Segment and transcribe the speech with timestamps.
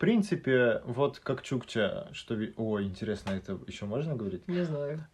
[0.00, 2.34] принципе, вот как Чукча, что...
[2.56, 4.48] О, интересно, это еще можно говорить?
[4.48, 5.06] Не знаю.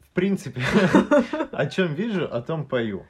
[0.00, 0.62] В принципе,
[1.52, 3.06] о чем вижу, о том пою.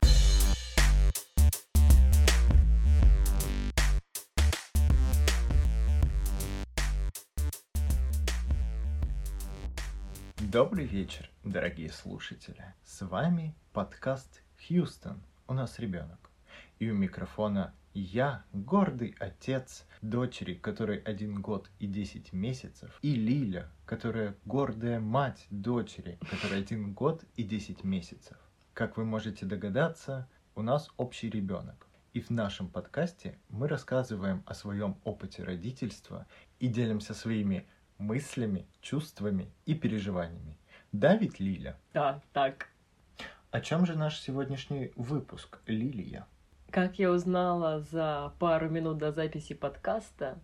[10.41, 12.75] Добрый вечер, дорогие слушатели.
[12.83, 15.23] С вами подкаст Хьюстон.
[15.47, 16.19] У нас ребенок.
[16.81, 23.71] И у микрофона я, гордый отец дочери, которой один год и 10 месяцев, и Лиля,
[23.85, 28.37] которая гордая мать дочери, которой один год и 10 месяцев.
[28.75, 31.87] Как вы можете догадаться, у нас общий ребенок.
[32.13, 36.27] И в нашем подкасте мы рассказываем о своем опыте родительства
[36.59, 37.67] и делимся своими
[37.99, 40.59] мыслями, чувствами и переживаниями.
[40.93, 41.79] Да ведь, Лиля?
[41.95, 42.69] Да, так.
[43.51, 46.27] О чем же наш сегодняшний выпуск, Лилия?
[46.73, 50.39] Как я узнала за пару минут до записи подкаста,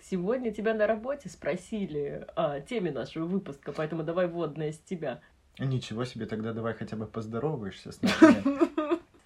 [0.00, 5.20] сегодня тебя на работе спросили о теме нашего выпуска, поэтому давай вводное с тебя.
[5.58, 8.70] Ничего себе, тогда давай хотя бы поздороваешься с нами.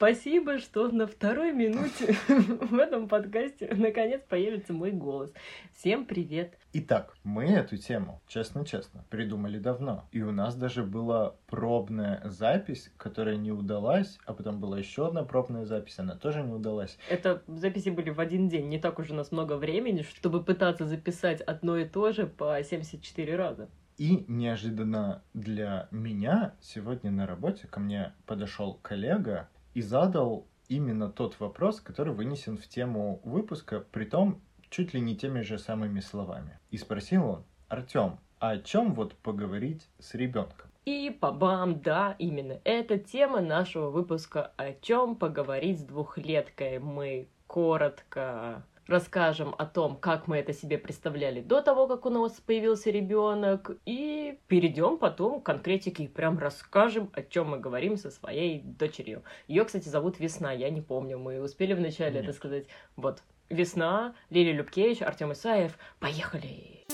[0.01, 5.31] Спасибо, что на второй минуте в этом подкасте наконец появится мой голос.
[5.75, 6.57] Всем привет!
[6.73, 10.09] Итак, мы эту тему, честно-честно, придумали давно.
[10.11, 15.23] И у нас даже была пробная запись, которая не удалась, а потом была еще одна
[15.23, 16.97] пробная запись, она тоже не удалась.
[17.11, 20.87] Это записи были в один день, не так уж у нас много времени, чтобы пытаться
[20.87, 23.69] записать одно и то же по 74 раза.
[23.99, 31.39] И неожиданно для меня сегодня на работе ко мне подошел коллега и задал именно тот
[31.41, 34.41] вопрос, который вынесен в тему выпуска, притом
[34.71, 36.59] чуть ли не теми же самыми словами.
[36.71, 40.71] И спросил он, Артем, а о чем вот поговорить с ребенком?
[40.87, 46.79] И по-бам, да, именно это тема нашего выпуска «О чем поговорить с двухлеткой».
[46.79, 52.33] Мы коротко расскажем о том, как мы это себе представляли до того, как у нас
[52.41, 58.11] появился ребенок, и перейдем потом к конкретике и прям расскажем, о чем мы говорим со
[58.11, 59.23] своей дочерью.
[59.49, 62.25] Ее, кстати, зовут Весна, я не помню, мы успели вначале Нет.
[62.25, 62.67] это сказать.
[62.97, 65.79] Вот, Весна, Лилия Любкевич, Артем Исаев.
[65.99, 66.85] Поехали!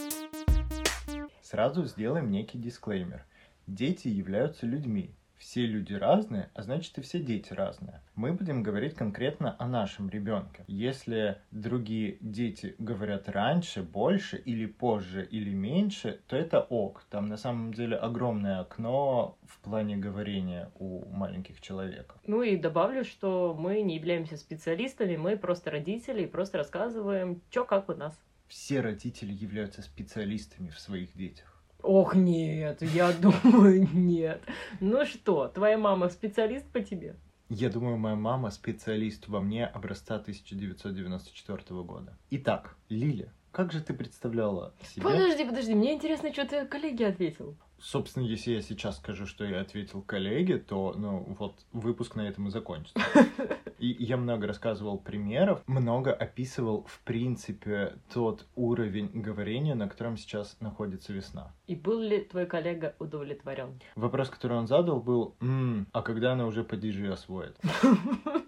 [1.42, 3.24] Сразу сделаем некий дисклеймер.
[3.66, 5.14] Дети являются людьми.
[5.38, 8.00] Все люди разные, а значит и все дети разные.
[8.14, 10.64] Мы будем говорить конкретно о нашем ребенке.
[10.66, 17.04] Если другие дети говорят раньше, больше или позже или меньше, то это ок.
[17.10, 22.18] Там на самом деле огромное окно в плане говорения у маленьких человеков.
[22.26, 27.64] Ну и добавлю, что мы не являемся специалистами, мы просто родители и просто рассказываем, что
[27.64, 28.18] как у нас.
[28.48, 31.55] Все родители являются специалистами в своих детях.
[31.82, 34.42] Ох, нет, я думаю, нет.
[34.80, 37.16] Ну что, твоя мама специалист по тебе?
[37.48, 42.18] Я думаю, моя мама специалист во мне образца 1994 года.
[42.30, 45.02] Итак, Лиля, как же ты представляла себе...
[45.02, 47.56] Подожди, подожди, мне интересно, что ты коллеге ответил.
[47.78, 52.48] Собственно, если я сейчас скажу, что я ответил коллеге, то, ну, вот, выпуск на этом
[52.48, 53.00] и закончится.
[53.86, 60.56] И я много рассказывал примеров, много описывал, в принципе, тот уровень говорения, на котором сейчас
[60.60, 61.52] находится весна.
[61.68, 63.80] И был ли твой коллега удовлетворен?
[63.94, 67.56] Вопрос, который он задал, был, «М, а когда она уже падежи освоит?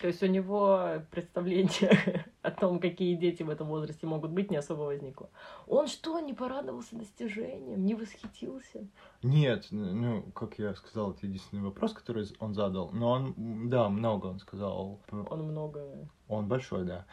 [0.00, 4.56] То есть у него представление о том, какие дети в этом возрасте могут быть, не
[4.56, 5.28] особо возникло.
[5.66, 8.88] Он что, не порадовался достижением, не восхитился?
[9.22, 12.90] Нет, ну, как я сказал, это единственный вопрос, который он задал.
[12.92, 15.00] Но он, да, много он сказал.
[15.10, 16.08] Он много...
[16.28, 17.06] Он большой, да.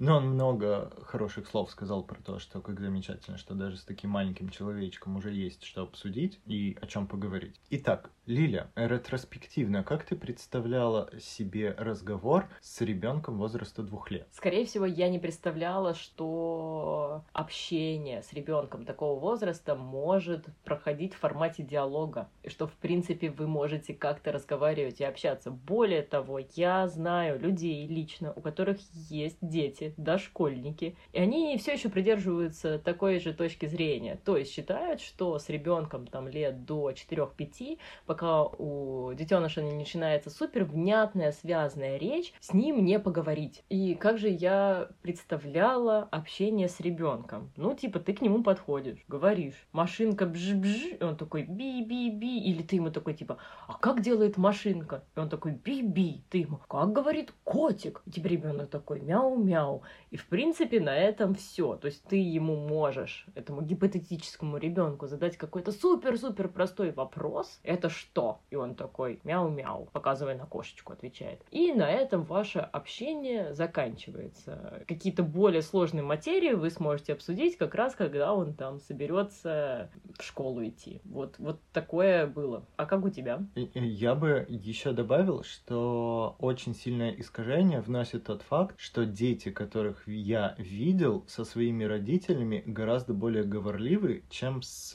[0.00, 4.08] Но он много хороших слов сказал про то, что как замечательно, что даже с таким
[4.08, 7.60] маленьким человечком уже есть что обсудить и о чем поговорить.
[7.68, 14.28] Итак, Лиля, ретроспективно, как ты представляла себе разговор с ребенком возраста двух лет?
[14.30, 21.64] Скорее всего, я не представляла, что общение с ребенком такого возраста может проходить в формате
[21.64, 25.50] диалога, и что, в принципе, вы можете как-то разговаривать и общаться.
[25.50, 31.88] Более того, я знаю людей лично, у которых есть дети, дошкольники, и они все еще
[31.88, 34.20] придерживаются такой же точки зрения.
[34.24, 40.30] То есть считают, что с ребенком там лет до 4-5, пока у детеныша не начинается
[40.30, 43.64] супер внятная, связанная речь, с ним не поговорить.
[43.68, 47.50] И как же я представляла общение с ребенком?
[47.56, 52.76] Ну, типа, ты к нему подходишь, говоришь, машинка бж-бж, и он такой би-би-би, или ты
[52.76, 55.04] ему такой, типа, а как делает машинка?
[55.16, 58.02] И он такой би-би, ты ему, как говорит котик?
[58.06, 59.82] И теперь ребенок такой мяу-мяу.
[60.10, 61.76] И, в принципе, на этом все.
[61.76, 67.60] То есть ты ему можешь, этому гипотетическому ребенку, задать какой-то супер-супер простой вопрос.
[67.62, 68.09] Это что?
[68.50, 71.42] И он такой, мяу-мяу, показывая на кошечку, отвечает.
[71.50, 74.84] И на этом ваше общение заканчивается.
[74.88, 80.64] Какие-то более сложные материи вы сможете обсудить как раз, когда он там соберется в школу
[80.64, 81.00] идти.
[81.04, 82.66] Вот, вот такое было.
[82.76, 83.44] А как у тебя?
[83.54, 90.54] Я бы еще добавил, что очень сильное искажение вносит тот факт, что дети, которых я
[90.58, 94.90] видел со своими родителями, гораздо более говорливы, чем с,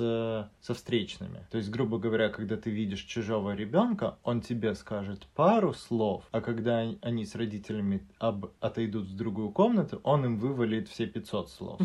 [0.62, 1.46] со встречными.
[1.52, 6.42] То есть, грубо говоря, когда ты видишь чужого ребенка, он тебе скажет пару слов, а
[6.42, 11.82] когда они с родителями об, отойдут в другую комнату, он им вывалит все 500 слов.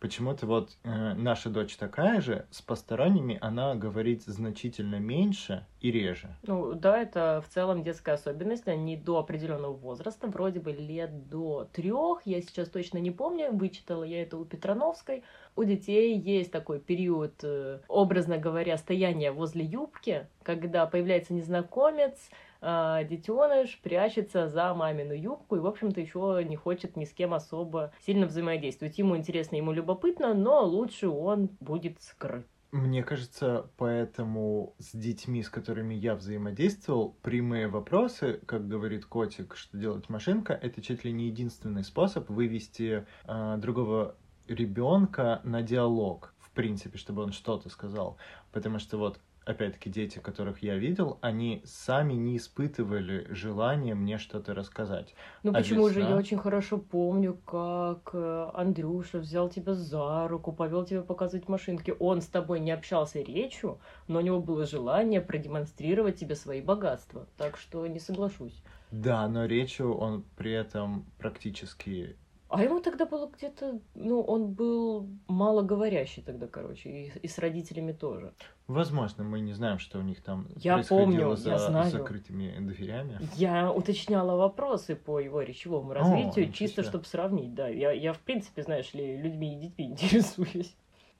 [0.00, 6.36] Почему-то вот э, наша дочь такая же, с посторонними она говорит значительно меньше и реже.
[6.44, 8.68] Ну да, это в целом детская особенность.
[8.68, 14.04] Они до определенного возраста, вроде бы лет до трех, я сейчас точно не помню, вычитала
[14.04, 15.24] я это у Петрановской.
[15.56, 23.04] У детей есть такой период, э, образно говоря, стояния возле юбки, когда появляется незнакомец, э,
[23.08, 27.92] детеныш прячется за мамину юбку и, в общем-то, еще не хочет ни с кем особо
[28.04, 28.98] сильно взаимодействовать.
[28.98, 32.46] Ему интересно, ему любопытно, но лучше он будет скрыт.
[32.70, 39.78] Мне кажется, поэтому с детьми, с которыми я взаимодействовал, прямые вопросы, как говорит котик, что
[39.78, 44.16] делать машинка, это чуть ли не единственный способ вывести э, другого
[44.48, 48.18] ребенка на диалог, в принципе, чтобы он что-то сказал.
[48.52, 49.18] Потому что вот
[49.48, 55.14] опять-таки, дети, которых я видел, они сами не испытывали желания мне что-то рассказать.
[55.42, 56.02] Ну а почему весна...
[56.02, 56.08] же?
[56.10, 61.94] Я очень хорошо помню, как э, Андрюша взял тебя за руку, повел тебя показывать машинки.
[61.98, 67.26] Он с тобой не общался речью, но у него было желание продемонстрировать тебе свои богатства.
[67.38, 68.62] Так что не соглашусь.
[68.90, 72.16] Да, но речью он при этом практически
[72.48, 77.92] а ему тогда было где-то, ну, он был малоговорящий тогда, короче, и, и с родителями
[77.92, 78.32] тоже.
[78.66, 81.90] Возможно, мы не знаем, что у них там я происходило помню, за я знаю.
[81.90, 83.20] закрытыми дверями.
[83.34, 87.68] Я уточняла вопросы по его речевому развитию, О, чисто чтобы сравнить, да.
[87.68, 90.74] Я, я, в принципе, знаешь ли, людьми и детьми интересуюсь.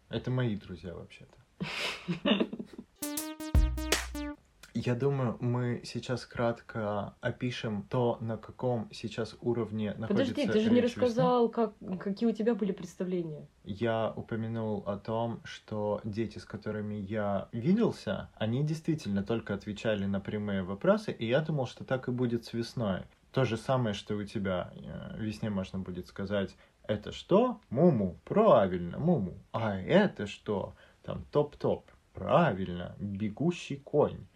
[0.09, 1.37] Это мои друзья, вообще-то.
[4.89, 10.71] Я думаю, мы сейчас кратко опишем то, на каком сейчас уровне находится Подожди, ты же
[10.71, 13.47] не рассказал, как, какие у тебя были представления.
[13.65, 20.21] Я упомянул о том, что дети, с которыми я виделся, они действительно только отвечали на
[20.21, 23.03] прямые вопросы, и я думал, что так и будет с весной.
[23.33, 24.73] То же самое, что у тебя.
[24.75, 27.61] Э, весне можно будет сказать, это что?
[27.69, 28.19] Муму.
[28.25, 29.35] Правильно, муму.
[29.53, 30.73] А это что?
[31.03, 31.85] Там топ-топ.
[32.15, 34.27] Правильно, бегущий конь.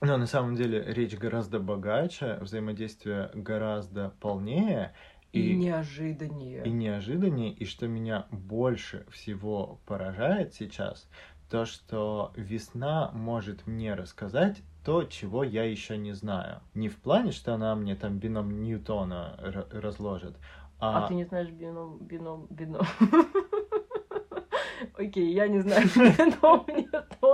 [0.00, 4.94] Но на самом деле речь гораздо богаче, взаимодействие гораздо полнее.
[5.32, 6.64] И, и неожиданнее.
[6.64, 7.52] И неожиданнее.
[7.52, 11.08] И что меня больше всего поражает сейчас,
[11.48, 16.60] то, что весна может мне рассказать то, чего я еще не знаю.
[16.74, 19.36] Не в плане, что она мне там бином Ньютона
[19.70, 20.36] разложит,
[20.78, 21.04] а...
[21.04, 22.86] а ты не знаешь бином, бином, бином.
[24.94, 26.64] Окей, я не знаю бином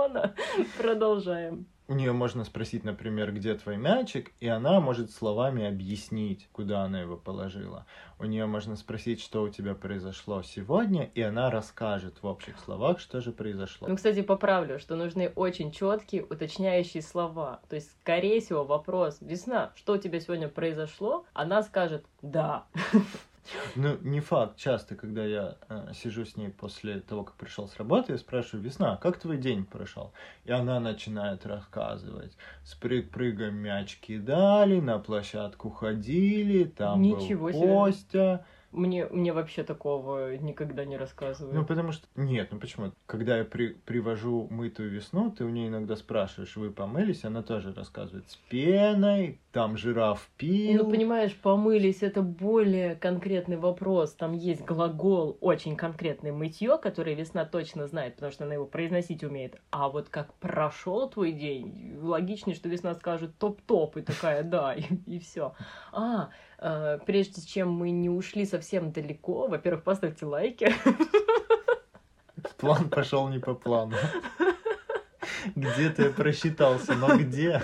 [0.07, 0.33] Ньютона.
[0.77, 1.65] Продолжаем.
[1.89, 6.99] У нее можно спросить, например, где твой мячик, и она может словами объяснить, куда она
[6.99, 7.85] его положила.
[8.19, 12.99] У нее можно спросить, что у тебя произошло сегодня, и она расскажет в общих словах,
[12.99, 13.87] что же произошло.
[13.87, 17.61] Ну, кстати, поправлю, что нужны очень четкие, уточняющие слова.
[17.69, 22.65] То есть, скорее всего, вопрос «Весна, что у тебя сегодня произошло?» Она скажет «Да».
[23.75, 24.57] Ну, не факт.
[24.57, 28.63] Часто, когда я э, сижу с ней после того, как пришел с работы, я спрашиваю,
[28.63, 30.11] Весна, как твой день прошел?
[30.45, 32.35] И она начинает рассказывать.
[32.63, 38.45] С прыг-прыгом мяч кидали, на площадку ходили, там Ничего был Костя.
[38.71, 41.55] Мне, мне вообще такого никогда не рассказывают.
[41.55, 42.05] Ну, потому что...
[42.15, 42.91] Нет, ну почему?
[43.05, 43.69] Когда я при...
[43.69, 47.23] привожу мытую весну, ты у нее иногда спрашиваешь, вы помылись?
[47.23, 48.29] Она тоже рассказывает.
[48.29, 50.83] С пеной, там жираф пил.
[50.83, 54.13] Ну, понимаешь, помылись— это более конкретный вопрос.
[54.13, 59.23] Там есть глагол, очень конкретный мытье, который весна точно знает, потому что она его произносить
[59.23, 59.59] умеет.
[59.71, 64.83] А вот как прошел твой день, логичнее, что весна скажет топ-топ, и такая, да, и,
[65.05, 65.53] и все.
[65.91, 70.73] А, прежде чем мы не ушли совсем далеко, во-первых, поставьте лайки.
[72.57, 73.95] План пошел не по плану.
[75.55, 77.61] Где-то я просчитался, но где?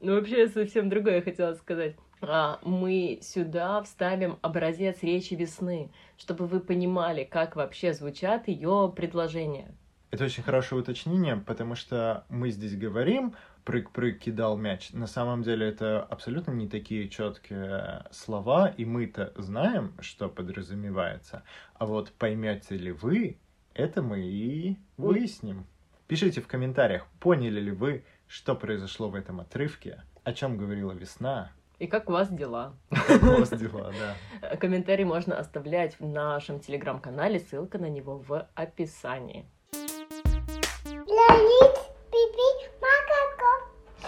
[0.00, 1.96] Ну, вообще, совсем другое я хотела сказать.
[2.20, 9.74] А, мы сюда вставим образец речи весны, чтобы вы понимали, как вообще звучат ее предложения.
[10.10, 13.34] Это очень хорошее уточнение, потому что мы здесь говорим
[13.64, 14.90] прыг-прыг кидал мяч.
[14.92, 21.42] На самом деле это абсолютно не такие четкие слова, и мы-то знаем, что подразумевается.
[21.74, 23.36] А вот поймете ли вы,
[23.74, 25.66] это мы и выясним.
[26.06, 31.52] Пишите в комментариях, поняли ли вы, что произошло в этом отрывке, о чем говорила весна,
[31.78, 32.74] И как у вас дела?
[32.90, 33.92] как у вас дела,
[34.40, 34.56] да.
[34.56, 39.44] Комментарий можно оставлять в нашем телеграм-канале, ссылка на него в описании.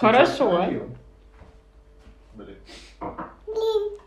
[0.01, 0.65] Хорошо.
[3.45, 3.99] Блин.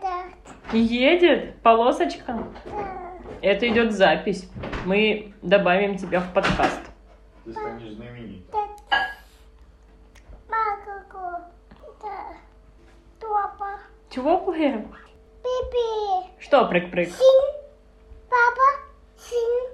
[0.00, 0.32] Так.
[0.72, 2.44] Едет полосочка.
[2.64, 3.12] да.
[3.42, 4.50] Это идет запись.
[4.84, 6.80] Мы добавим тебя в подкаст.
[7.44, 8.42] Ты станешь знаменит.
[14.10, 14.82] Чего, Пуэр?
[15.42, 16.30] Пипи.
[16.38, 17.08] Что, прыг-прыг?
[17.08, 17.44] Сын.
[18.28, 18.68] Папа.
[19.16, 19.72] Сын.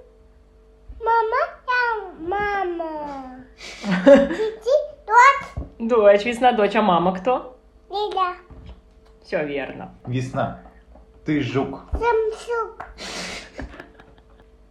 [1.01, 1.37] Мама.
[1.67, 3.45] Я мама.
[4.05, 4.89] Тити.
[5.89, 6.23] Дочь.
[6.23, 7.57] Весна, дочь, а мама кто?
[7.89, 8.35] Лиля.
[9.23, 9.95] Все верно.
[10.05, 10.61] Весна,
[11.25, 11.85] ты жук.
[11.93, 12.85] Самсук.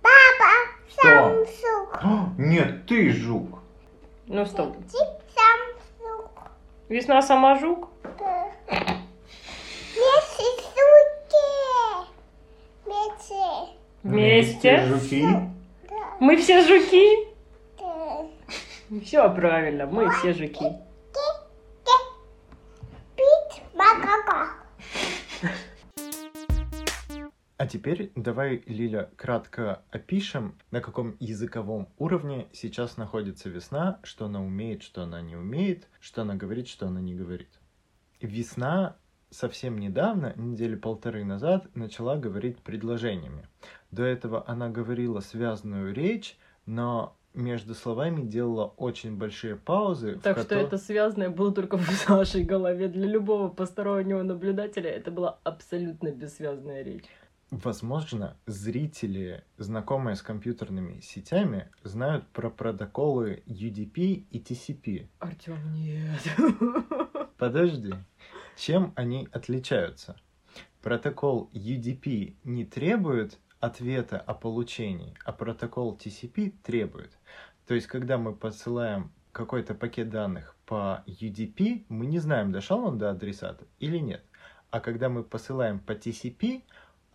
[0.00, 0.52] Папа.
[0.88, 1.02] Что?
[1.02, 2.04] Самсук.
[2.04, 3.58] О, Нет, ты жук.
[4.28, 4.76] Ну стоп.
[4.86, 4.98] Ти.
[5.34, 6.30] Самсук.
[6.88, 7.88] Весна сама жук?
[8.04, 8.44] Да.
[9.96, 11.48] Вместе суки.
[12.84, 13.44] Вместе.
[14.04, 14.86] Вместе.
[14.86, 15.22] жуки.
[15.90, 15.96] Да.
[16.20, 17.28] Мы все жуки?
[17.80, 19.00] Да.
[19.02, 20.78] Все правильно, мы все жуки.
[27.58, 34.40] А теперь давай, Лиля, кратко опишем, на каком языковом уровне сейчас находится весна, что она
[34.40, 37.48] умеет, что она не умеет, что она говорит, что она не говорит.
[38.20, 38.96] Весна
[39.30, 43.48] совсем недавно, недели полторы назад, начала говорить предложениями.
[43.90, 50.18] До этого она говорила связанную речь, но между словами делала очень большие паузы.
[50.22, 52.86] Так что кото- это связанное было только в нашей голове.
[52.88, 57.04] Для любого постороннего наблюдателя это была абсолютно бессвязная речь.
[57.50, 65.08] Возможно, зрители, знакомые с компьютерными сетями, знают про протоколы UDP и TCP.
[65.18, 66.20] Артем, нет.
[67.38, 67.94] Подожди,
[68.56, 70.16] чем они отличаются?
[70.82, 77.12] Протокол UDP не требует ответа о получении, а протокол TCP требует.
[77.66, 82.98] То есть, когда мы посылаем какой-то пакет данных по UDP, мы не знаем, дошел он
[82.98, 84.22] до адресата или нет.
[84.70, 86.62] А когда мы посылаем по TCP,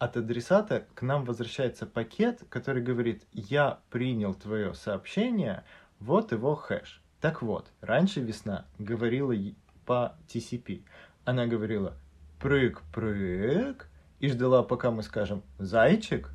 [0.03, 5.63] от адресата к нам возвращается пакет, который говорит, я принял твое сообщение,
[6.00, 7.01] вот его хэш.
[7.22, 9.33] Так вот, раньше весна говорила
[9.86, 10.83] по TCP.
[11.24, 11.93] Она говорила
[12.41, 13.88] прыг-прыг
[14.19, 16.29] и ждала, пока мы скажем зайчик,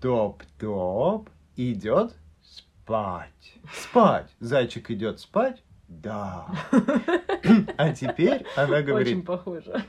[0.00, 3.54] топ-топ, идет спать.
[3.70, 4.30] Спать.
[4.40, 5.62] Зайчик идет спать?
[5.88, 6.46] Да.
[7.76, 9.84] А теперь она Очень говорит похоже.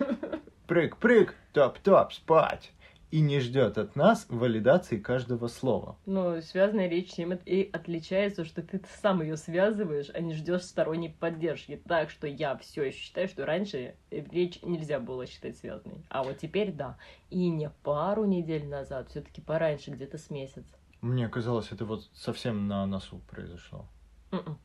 [0.67, 2.73] прыг-прыг, топ-топ, спать.
[3.11, 5.97] И не ждет от нас валидации каждого слова.
[6.05, 11.09] Но связанная речь тем и отличается, что ты сам ее связываешь, а не ждешь сторонней
[11.09, 11.81] поддержки.
[11.87, 16.03] Так что я все еще считаю, что раньше речь нельзя было считать связанной.
[16.09, 16.97] А вот теперь да.
[17.29, 20.65] И не пару недель назад, все-таки пораньше, где-то с месяц.
[21.01, 23.85] Мне казалось, это вот совсем на носу произошло.
[24.31, 24.57] М-м.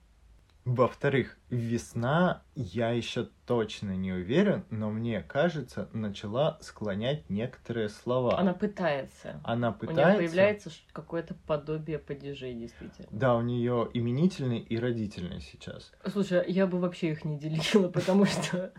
[0.70, 8.38] Во-вторых, весна, я еще точно не уверен, но мне кажется, начала склонять некоторые слова.
[8.38, 9.40] Она пытается.
[9.42, 10.18] Она У нее пытается...
[10.18, 13.08] появляется какое-то подобие падежей, действительно.
[13.10, 15.90] Да, у нее именительный и родительный сейчас.
[16.06, 18.72] Слушай, я бы вообще их не делила, потому что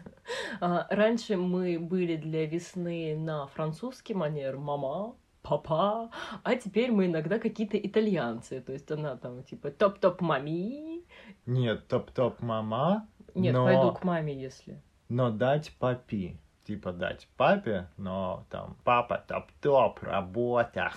[0.61, 6.09] а, раньше мы были для весны на французский манер мама, папа,
[6.43, 8.61] а теперь мы иногда какие-то итальянцы.
[8.61, 10.90] То есть она там типа топ-топ мами.
[11.51, 14.81] Нет, топ-топ мама, Нет, Но- пойду к маме, если.
[15.09, 16.37] но дать папи.
[16.65, 20.93] Типа дать папе, но там папа топ-топ, работа.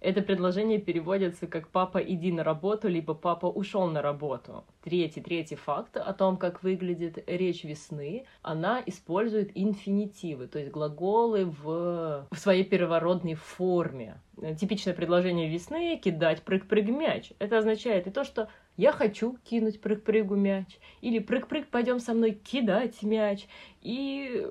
[0.00, 4.64] Это предложение переводится как «папа, иди на работу», либо «папа ушел на работу».
[4.82, 11.46] Третий, третий факт о том, как выглядит речь весны, она использует инфинитивы, то есть глаголы
[11.46, 14.20] в, в своей первородной форме.
[14.60, 17.32] Типичное предложение весны— кидать прыг-прыг мяч.
[17.38, 22.32] Это означает и то, что я хочу кинуть прыг-прыгу мяч, или прыг-прыг, пойдем со мной
[22.32, 23.46] кидать мяч,
[23.80, 24.46] и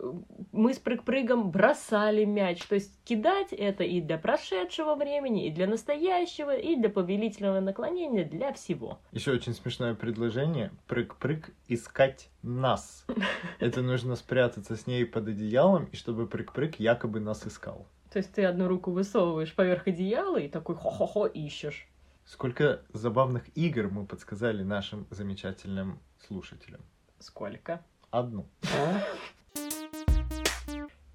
[0.52, 2.64] мы с прыг-прыгом бросали мяч.
[2.64, 8.24] То есть кидать это и для прошедшего времени, и для настоящего, и для повелительного наклонения,
[8.24, 9.00] для всего.
[9.12, 10.72] Еще очень смешное предложение.
[10.88, 13.06] Прыг-прыг искать нас.
[13.60, 17.88] Это нужно спрятаться с ней под одеялом, и чтобы прыг-прыг якобы нас искал.
[18.12, 21.88] То есть ты одну руку высовываешь поверх одеяла и такой хо-хо-хо ищешь.
[22.26, 26.82] Сколько забавных игр мы подсказали нашим замечательным слушателям.
[27.20, 27.84] Сколько?
[28.12, 28.48] Одну.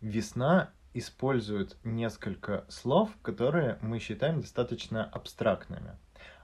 [0.01, 5.97] Весна использует несколько слов, которые мы считаем достаточно абстрактными.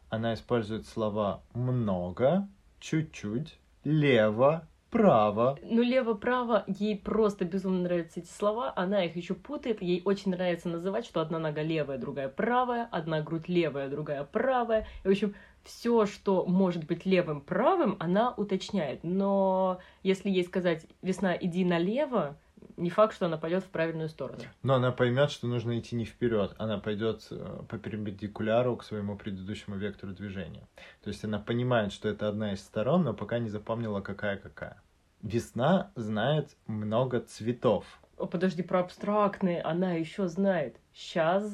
[0.09, 5.58] Она использует слова много, чуть-чуть, лево, право.
[5.62, 10.68] Ну, лево-право, ей просто безумно нравятся эти слова, она их еще путает, ей очень нравится
[10.68, 14.86] называть, что одна нога левая, другая правая, одна грудь левая, другая правая.
[15.02, 15.34] И, в общем,
[15.64, 19.00] все, что может быть левым правым, она уточняет.
[19.02, 22.36] Но если ей сказать «весна, иди налево»,
[22.76, 24.40] не факт, что она пойдет в правильную сторону.
[24.62, 29.16] Но она поймет, что нужно идти не вперед, она пойдет э, по перпендикуляру к своему
[29.16, 30.66] предыдущему вектору движения.
[31.02, 34.82] То есть она понимает, что это одна из сторон, но пока не запомнила, какая какая.
[35.24, 37.86] Весна знает много цветов.
[38.18, 40.76] О, подожди, про абстрактные она еще знает.
[40.92, 41.50] Сейчас.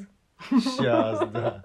[0.49, 1.63] Сейчас, да.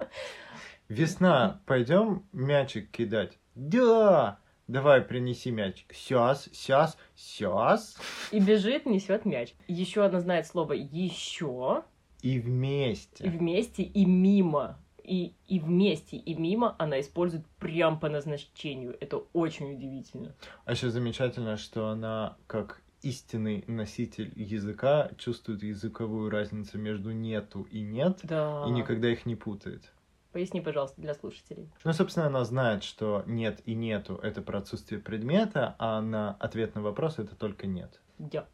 [0.89, 3.39] Весна, пойдем мячик кидать?
[3.57, 4.39] Да!
[4.69, 5.93] Давай, принеси мячик.
[5.93, 7.97] Сейчас, сейчас, сейчас.
[8.31, 9.55] И бежит, несет мяч.
[9.67, 11.83] Еще она знает слово еще.
[12.23, 13.29] И И вместе.
[13.29, 14.79] вместе, и мимо.
[15.07, 18.97] И, и вместе, и мимо она использует прям по назначению.
[19.01, 20.35] Это очень удивительно.
[20.65, 27.83] А еще замечательно, что она, как истинный носитель языка, чувствует языковую разницу между нету и
[27.83, 28.65] нет, Да.
[28.67, 29.93] и никогда их не путает.
[30.33, 31.71] Поясни, пожалуйста, для слушателей.
[31.85, 36.75] Ну, собственно, она знает, что нет и нету— это про отсутствие предмета, а на ответ
[36.75, 38.01] на вопрос— это только нет.
[38.19, 38.47] Я.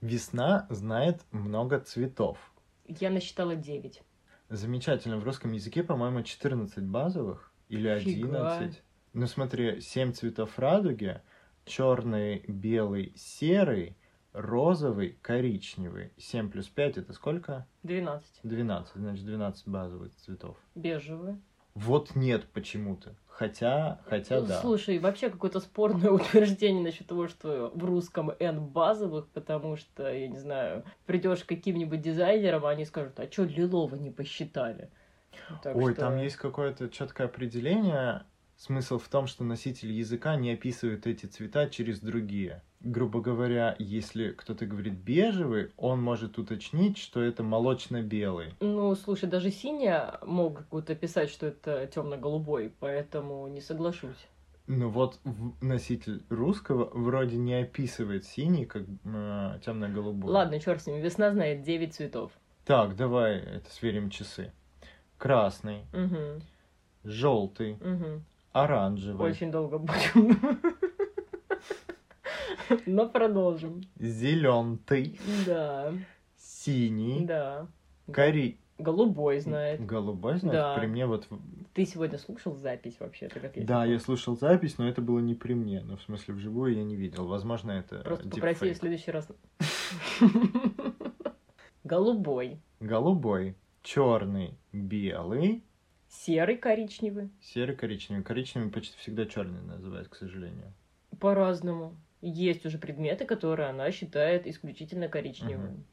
[0.00, 2.38] Весна знает много цветов.
[2.86, 4.02] Я насчитала 9.
[4.48, 5.18] Замечательно.
[5.18, 8.56] В русском языке, по-моему, 14 базовых или Фига.
[8.56, 8.82] 11.
[9.12, 11.20] Ну смотри, 7 цветов радуги.
[11.64, 13.96] Черный, белый, серый,
[14.32, 16.12] розовый, коричневый.
[16.16, 17.66] 7 плюс 5 это сколько?
[17.82, 18.40] 12.
[18.42, 18.94] 12.
[18.94, 20.56] Значит, 12 базовых цветов.
[20.74, 21.38] Бежевые.
[21.78, 23.14] Вот нет почему-то.
[23.28, 24.60] Хотя, хотя Ну, да.
[24.60, 30.26] Слушай, вообще какое-то спорное утверждение насчет того, что в русском N базовых, потому что, я
[30.26, 34.90] не знаю, придешь к каким-нибудь дизайнерам, а они скажут, а что лилово не посчитали?
[35.62, 38.24] Так Ой, что- там есть какое-то четкое определение.
[38.56, 42.62] Смысл в том, что носитель языка не описывает эти цвета через другие.
[42.80, 48.54] Грубо говоря, если кто-то говорит бежевый, он может уточнить, что это молочно-белый.
[48.60, 54.28] Ну, слушай, даже синяя могут описать, что это темно-голубой, поэтому не соглашусь.
[54.68, 55.18] Ну вот
[55.62, 58.84] носитель русского вроде не описывает синий как
[59.64, 60.30] темно-голубой.
[60.30, 62.32] Ладно, черт с ними, весна знает 9 цветов.
[62.66, 64.52] Так, давай это сверим часы.
[65.16, 66.42] Красный, Угу,
[67.04, 68.22] желтый, угу.
[68.52, 70.38] оранжевый, Очень долго будем.
[72.86, 73.82] Но продолжим.
[73.98, 75.92] зеленый, Да,
[76.36, 77.66] синий, да.
[78.12, 78.58] кори...
[78.78, 79.84] Голубой знает.
[79.84, 80.78] Голубой, знаешь, Да.
[80.78, 81.26] при мне вот...
[81.74, 85.34] Ты сегодня слушал запись вообще-то, как я Да, я слушал запись, но это было не
[85.34, 85.80] при мне.
[85.82, 87.26] Ну, в смысле, вживую я не видел.
[87.26, 89.26] Возможно, это Просто попроси в следующий раз.
[91.84, 95.64] Голубой, Голубой, черный, белый,
[96.08, 97.30] серый, коричневый.
[97.40, 98.22] серый, коричневый.
[98.24, 100.72] Коричневый почти всегда черный называют, к сожалению.
[101.18, 101.96] По-разному.
[102.20, 105.84] Есть уже предметы, которые она считает исключительно коричневыми.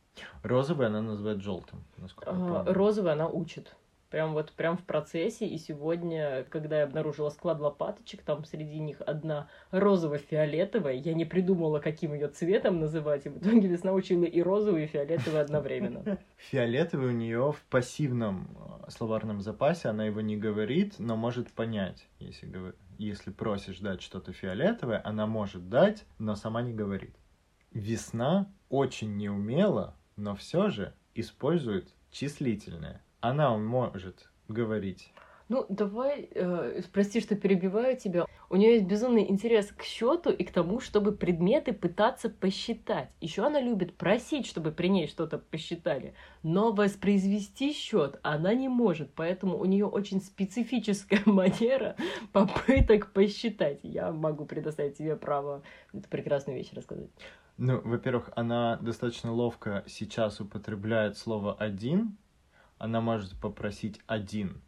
[0.44, 2.74] Розовый она называет желтым, насколько А.
[2.74, 3.76] Розовый она учит.
[4.16, 5.46] Прям вот прям в процессе.
[5.46, 10.94] И сегодня, когда я обнаружила склад лопаточек, там среди них одна розово-фиолетовая.
[10.94, 13.26] Я не придумала, каким ее цветом называть.
[13.26, 16.18] И в итоге весна учила и розовую, и фиолетовую одновременно.
[16.38, 18.48] Фиолетовый у нее в пассивном
[18.88, 22.08] э, словарном запасе, она его не говорит, но может понять.
[22.20, 27.18] Если, говор- если просишь дать что-то фиолетовое, она может дать, но сама не говорит.
[27.72, 33.02] Весна очень неумело, но все же использует числительное.
[33.28, 35.12] Она может говорить
[35.50, 38.26] Ну, давай, э, прости, что перебиваю тебя.
[38.52, 43.10] У нее есть безумный интерес к счету и к тому, чтобы предметы пытаться посчитать.
[43.22, 46.14] Еще она любит просить, чтобы при ней что-то посчитали.
[46.44, 51.96] Но воспроизвести счет она не может, поэтому у нее очень специфическая манера
[52.32, 53.80] попыток посчитать.
[53.82, 57.10] Я могу предоставить тебе право эту прекрасную вещь рассказать.
[57.58, 62.18] Ну, во-первых, она достаточно ловко сейчас употребляет слово «один».
[62.78, 64.62] Она может попросить «один».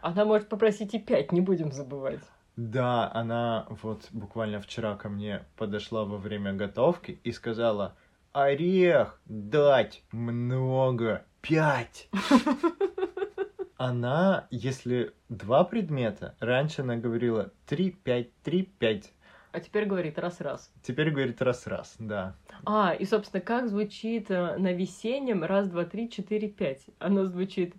[0.00, 2.20] Она может попросить и пять, не будем забывать.
[2.56, 7.96] Да, она вот буквально вчера ко мне подошла во время готовки и сказала
[8.32, 12.08] «Орех дать много, пять».
[13.76, 19.12] Она, если два предмета, раньше она говорила три, пять, три, пять.
[19.52, 20.70] А теперь говорит раз-раз.
[20.82, 22.36] Теперь говорит раз-раз, да.
[22.64, 26.84] А, и, собственно, как звучит э, на весеннем раз, два, три, четыре, пять?
[26.98, 27.74] Оно звучит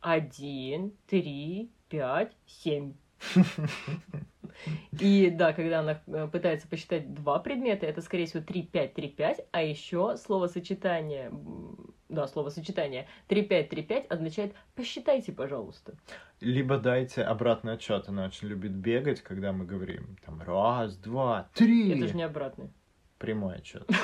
[0.00, 2.94] один, три, пять, семь.
[5.00, 9.62] И да, когда она э, пытается посчитать два предмета, это, скорее всего, 3-5, 3-5, а
[9.62, 11.32] еще словосочетание,
[12.08, 15.94] да, словосочетание 3-5, 3-5 означает «посчитайте, пожалуйста».
[16.40, 18.08] Либо дайте обратный отчет.
[18.08, 21.92] Она очень любит бегать, когда мы говорим там раз, два, три.
[21.96, 22.70] Это же не обратный.
[23.18, 23.88] Прямой отчет.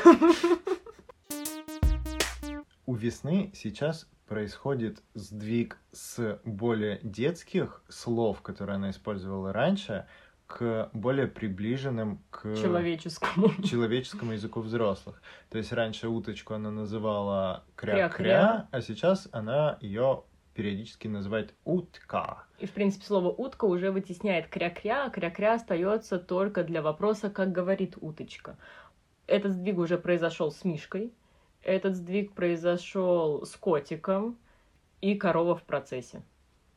[2.87, 10.07] У весны сейчас происходит сдвиг с более детских слов, которые она использовала раньше,
[10.47, 13.51] к более приближенным к Человеческому.
[13.65, 15.21] человеческому языку взрослых.
[15.51, 18.69] То есть раньше уточку она называла Кря-кря.
[18.71, 20.23] а сейчас она ее
[20.55, 22.45] периодически называет утка.
[22.59, 27.53] И, в принципе, слово «утка» уже вытесняет кря-кря, а кря-кря остается только для вопроса «как
[27.53, 28.57] говорит уточка».
[29.27, 31.13] Этот сдвиг уже произошел с Мишкой,
[31.67, 34.39] этот сдвиг произошел с котиком
[35.01, 36.23] и корова в процессе.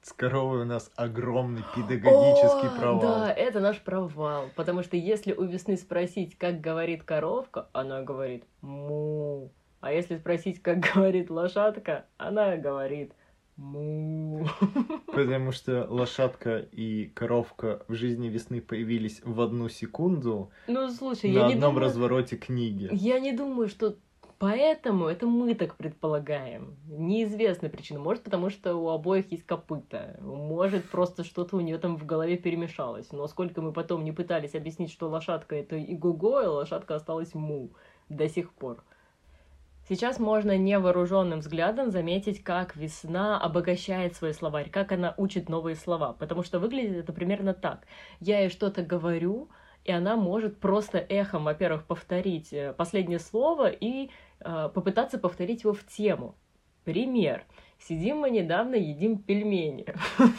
[0.02, 3.02] С коровой у нас огромный педагогический О, провал.
[3.02, 4.49] Да, это наш провал.
[4.56, 9.52] Потому что если у весны спросить, как говорит коровка, она говорит му.
[9.82, 13.12] А если спросить, как говорит лошадка, она говорит
[13.58, 14.47] му.
[15.08, 21.39] Потому что лошадка и коровка в жизни весны появились в одну секунду Ну, слушай, на
[21.39, 21.86] я не одном думаю...
[21.86, 22.89] развороте книги.
[22.91, 23.97] Я не думаю, что
[24.39, 26.78] поэтому это мы так предполагаем.
[26.88, 27.99] Неизвестна причина.
[27.99, 30.17] Может, потому что у обоих есть копыта.
[30.21, 33.12] Может, просто что-то у нее там в голове перемешалось.
[33.12, 37.71] Но сколько мы потом не пытались объяснить, что лошадка это игого, и лошадка осталась му
[38.08, 38.84] до сих пор.
[39.88, 46.13] Сейчас можно невооруженным взглядом заметить, как весна обогащает свой словарь, как она учит новые слова.
[46.13, 47.88] Потому что выглядит это примерно так.
[48.19, 49.49] Я ей что-то говорю,
[49.86, 55.86] и она может просто эхом, во-первых, повторить э, последнее слово и попытаться повторить его в
[55.86, 56.36] тему.
[56.84, 57.45] Пример.
[57.80, 59.86] Сидим мы недавно, едим пельмени.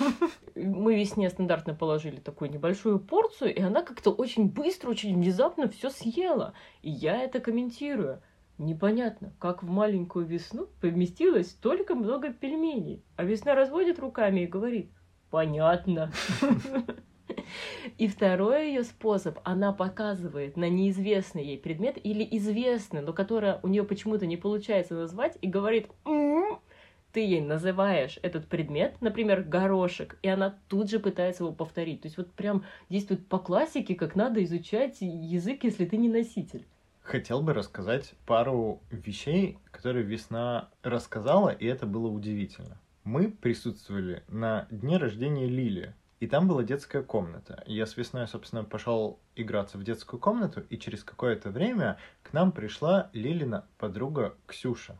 [0.55, 5.89] Мы весне стандартно положили такую небольшую порцию, и она как-то очень быстро, очень внезапно все
[5.89, 6.53] съела.
[6.83, 8.21] И я это комментирую.
[8.59, 13.03] Непонятно, как в маленькую весну поместилось столько много пельменей.
[13.17, 14.91] А весна разводит руками и говорит,
[15.31, 16.13] понятно.
[17.99, 23.69] И второй ее способ, она показывает на неизвестный ей предмет или известный, но который у
[23.69, 26.61] нее почему-то не получается назвать, и говорит, «М-м».
[27.13, 32.03] ты ей называешь этот предмет, например, горошек, и она тут же пытается его повторить.
[32.03, 36.67] То есть вот прям действует по классике, как надо изучать язык, если ты не носитель.
[37.03, 42.81] Хотел бы рассказать пару вещей, которые весна рассказала, и это было удивительно.
[43.03, 47.65] Мы присутствовали на дне рождения Лили, и там была детская комната.
[47.67, 52.53] Я с весной, собственно, пошел играться в детскую комнату, и через какое-то время к нам
[52.53, 54.99] пришла Лилина подруга Ксюша.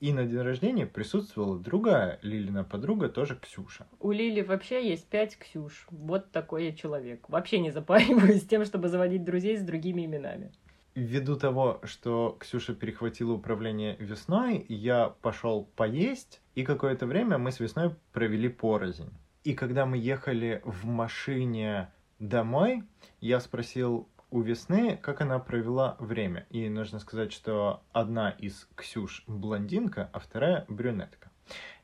[0.00, 3.86] И на день рождения присутствовала другая Лилина подруга, тоже Ксюша.
[4.00, 5.86] У Лили вообще есть пять Ксюш.
[5.90, 7.28] Вот такой я человек.
[7.28, 10.52] Вообще не запариваюсь с тем, чтобы заводить друзей с другими именами.
[10.96, 17.60] Ввиду того, что Ксюша перехватила управление весной, я пошел поесть, и какое-то время мы с
[17.60, 19.10] весной провели порознь.
[19.44, 22.82] И когда мы ехали в машине домой,
[23.20, 26.46] я спросил у весны, как она провела время.
[26.48, 31.30] И нужно сказать, что одна из Ксюш блондинка, а вторая брюнетка.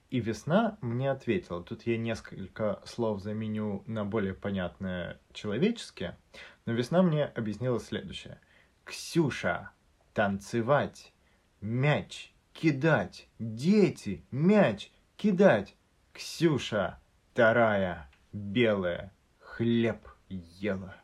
[0.09, 1.63] И весна мне ответила.
[1.63, 6.17] Тут я несколько слов заменю на более понятное человеческие.
[6.65, 8.41] Но весна мне объяснила следующее.
[8.85, 9.71] Ксюша,
[10.15, 11.13] танцевать,
[11.61, 15.77] мяч, кидать, дети, мяч, кидать.
[16.13, 17.00] Ксюша,
[17.33, 20.97] вторая, белая, хлеб ела.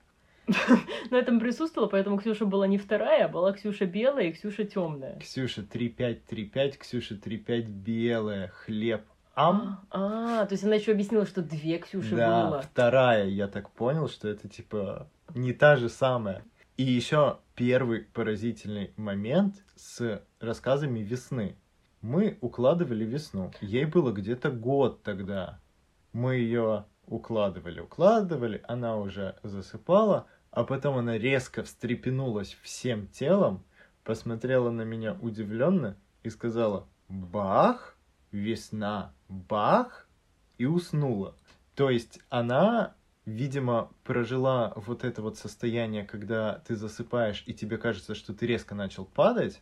[1.11, 5.19] На этом присутствовала, поэтому Ксюша была не вторая, а была Ксюша белая и Ксюша темная.
[5.19, 9.03] Ксюша 3-5-3-5, Ксюша 3-5, белая, хлеб.
[9.35, 9.87] Ам?
[9.91, 12.63] А, то есть она еще объяснила, что две Ксюши да, было.
[12.63, 16.45] вторая, я так понял, что это типа не та же самая.
[16.77, 21.57] И еще первый поразительный момент с рассказами весны.
[22.03, 23.53] Мы укладывали весну.
[23.61, 25.61] Ей было где-то год тогда.
[26.17, 33.63] Мы ее укладывали, укладывали, она уже засыпала, а потом она резко встрепенулась всем телом,
[34.03, 37.99] посмотрела на меня удивленно и сказала «Бах!
[38.33, 39.13] Весна!
[39.29, 40.09] Бах!»
[40.57, 41.37] и уснула.
[41.75, 42.95] То есть она
[43.27, 48.75] видимо, прожила вот это вот состояние, когда ты засыпаешь, и тебе кажется, что ты резко
[48.75, 49.61] начал падать,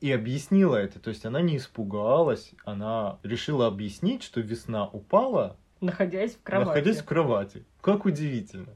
[0.00, 1.00] и объяснила это.
[1.00, 6.68] То есть она не испугалась, она решила объяснить, что весна упала, Находясь в кровати.
[6.68, 7.64] находясь в кровати.
[7.80, 8.74] Как удивительно.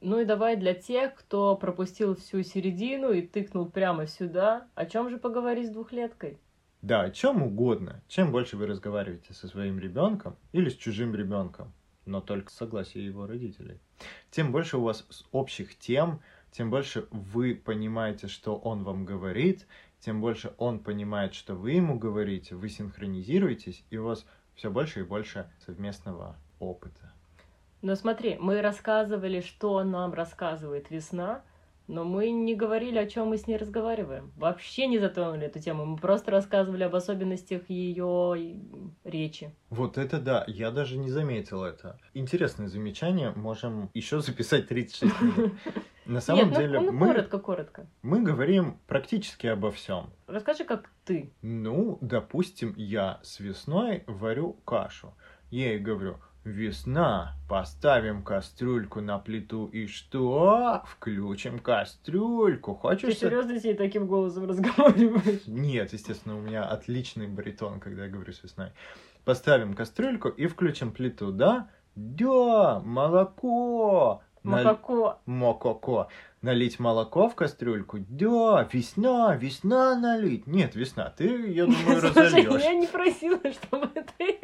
[0.00, 5.10] Ну и давай для тех, кто пропустил всю середину и тыкнул прямо сюда, о чем
[5.10, 6.38] же поговорить с двухлеткой?
[6.80, 8.00] Да, о чем угодно.
[8.06, 11.72] Чем больше вы разговариваете со своим ребенком или с чужим ребенком.
[12.06, 13.80] но только с согласия его родителей.
[14.30, 16.20] Тем больше у вас общих тем,
[16.52, 19.66] тем больше вы понимаете, что он вам говорит,
[20.08, 25.00] тем больше он понимает, что вы ему говорите, вы синхронизируетесь, и у вас все больше
[25.00, 27.12] и больше совместного опыта.
[27.82, 31.42] Но смотри, мы рассказывали, что нам рассказывает весна,
[31.88, 34.32] но мы не говорили, о чем мы с ней разговариваем.
[34.36, 35.84] Вообще не затронули эту тему.
[35.84, 38.62] Мы просто рассказывали об особенностях ее
[39.04, 39.54] речи.
[39.68, 42.00] Вот это да, я даже не заметил это.
[42.14, 45.52] Интересное замечание, можем еще записать 36 минут.
[46.08, 47.86] На самом Нет, ну- деле ну, мы, коротко, коротко.
[48.00, 50.08] мы говорим практически обо всем.
[50.26, 51.34] Расскажи, как ты.
[51.42, 55.14] Ну, допустим, я с весной варю кашу.
[55.50, 60.82] Я ей говорю, весна, поставим кастрюльку на плиту и что?
[60.86, 62.72] Включим кастрюльку.
[62.72, 63.14] Ты Хочешь...
[63.18, 65.46] со- серьезно с ней таким голосом разговариваешь?
[65.46, 68.72] Нет, естественно, у меня отличный баритон, когда я говорю с весной.
[69.26, 71.68] Поставим кастрюльку и включим плиту, да?
[71.94, 74.22] Да, молоко.
[74.42, 75.18] Макако.
[75.26, 76.08] Мококо.
[76.40, 77.98] Налить молоко в кастрюльку?
[78.08, 80.46] Да, весна, весна налить.
[80.46, 82.62] Нет, весна, ты, я думаю, разольешь.
[82.62, 84.38] я не просила, чтобы ты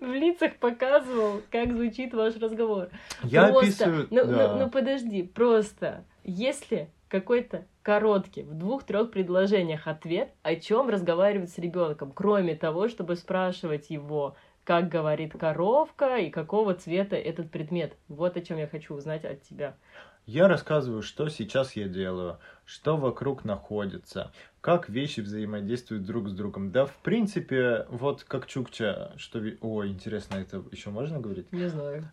[0.00, 2.88] в лицах показывал, как звучит ваш разговор.
[3.22, 4.08] Я просто, описываю...
[4.10, 4.52] ну, да.
[4.54, 11.58] ну, ну подожди, просто, если какой-то короткий, в двух-трех предложениях ответ, о чем разговаривать с
[11.58, 14.36] ребенком, кроме того, чтобы спрашивать его,
[14.70, 17.96] как говорит коровка и какого цвета этот предмет.
[18.06, 19.74] Вот о чем я хочу узнать от тебя.
[20.26, 24.30] Я рассказываю, что сейчас я делаю, что вокруг находится,
[24.60, 26.70] как вещи взаимодействуют друг с другом.
[26.70, 29.42] Да, в принципе, вот как Чукча, что...
[29.60, 31.50] О, интересно, это еще можно говорить?
[31.50, 32.08] Не знаю.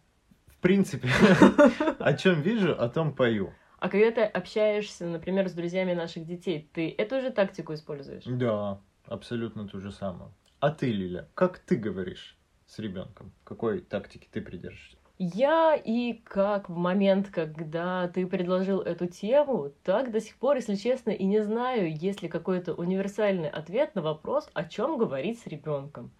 [0.48, 1.10] В принципе,
[2.00, 3.54] о чем вижу, о том пою.
[3.78, 8.24] А когда ты общаешься, например, с друзьями наших детей, ты эту же тактику используешь?
[8.26, 10.32] Да, абсолютно то же самое.
[10.60, 12.37] А ты, Лиля, как ты говоришь
[12.68, 13.32] с ребенком?
[13.44, 14.98] Какой тактики ты придерживаешься?
[15.20, 20.76] Я и как в момент, когда ты предложил эту тему, так до сих пор, если
[20.76, 25.48] честно, и не знаю, есть ли какой-то универсальный ответ на вопрос, о чем говорить с
[25.48, 26.12] ребенком.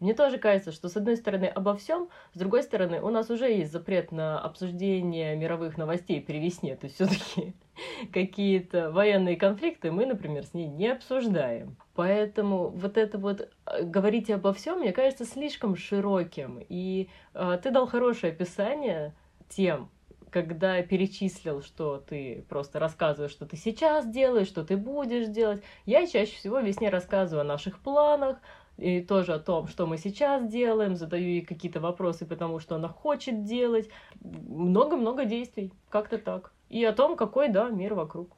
[0.00, 3.50] Мне тоже кажется, что с одной стороны обо всем, с другой стороны у нас уже
[3.50, 7.54] есть запрет на обсуждение мировых новостей при весне, то есть все-таки
[8.12, 11.76] какие-то военные конфликты мы, например, с ней не обсуждаем.
[11.94, 16.64] Поэтому вот это вот э, говорить обо всем, мне кажется, слишком широким.
[16.68, 19.14] И э, ты дал хорошее описание
[19.48, 19.90] тем,
[20.30, 25.62] когда перечислил, что ты просто рассказываешь, что ты сейчас делаешь, что ты будешь делать.
[25.86, 28.38] Я чаще всего весне рассказываю о наших планах,
[28.78, 32.88] и тоже о том, что мы сейчас делаем, задаю ей какие-то вопросы, потому что она
[32.88, 33.90] хочет делать.
[34.20, 36.52] Много-много действий, как-то так.
[36.68, 38.36] И о том, какой, да, мир вокруг.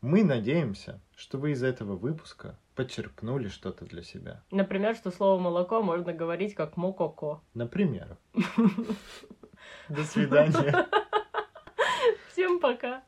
[0.00, 4.42] Мы надеемся, что вы из этого выпуска подчеркнули что-то для себя.
[4.50, 7.40] Например, что слово молоко можно говорить как мококо.
[7.52, 8.16] Например.
[9.88, 10.86] До свидания.
[12.32, 13.02] Всем пока!